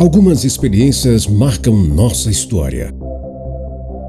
[0.00, 2.90] Algumas experiências marcam nossa história,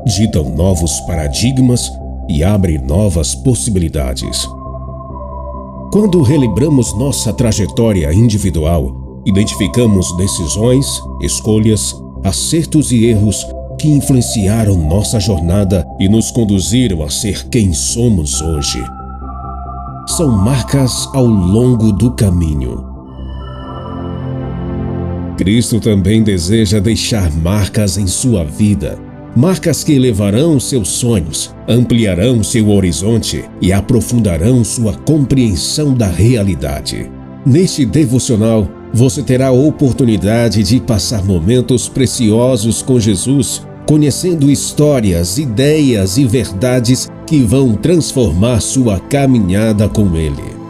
[0.06, 1.92] ditam novos paradigmas
[2.30, 4.48] e abrem novas possibilidades.
[5.92, 10.88] Quando relembramos nossa trajetória individual, identificamos decisões,
[11.20, 13.46] escolhas, acertos e erros
[13.78, 18.82] que influenciaram nossa jornada e nos conduziram a ser quem somos hoje.
[20.08, 22.91] São marcas ao longo do caminho.
[25.42, 29.00] Cristo também deseja deixar marcas em sua vida.
[29.36, 37.10] Marcas que elevarão seus sonhos, ampliarão seu horizonte e aprofundarão sua compreensão da realidade.
[37.44, 46.20] Neste devocional, você terá a oportunidade de passar momentos preciosos com Jesus, conhecendo histórias, ideias
[46.20, 50.61] e verdades que vão transformar sua caminhada com Ele.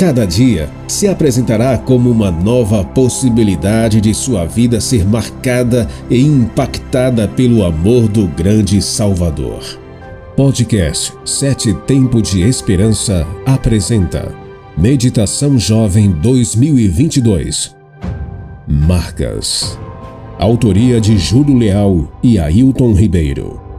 [0.00, 7.28] Cada dia se apresentará como uma nova possibilidade de sua vida ser marcada e impactada
[7.28, 9.62] pelo amor do grande Salvador.
[10.34, 14.34] Podcast Sete Tempo de Esperança apresenta
[14.74, 17.76] Meditação Jovem 2022
[18.66, 19.78] Marcas.
[20.38, 23.69] Autoria de Júlio Leal e Ailton Ribeiro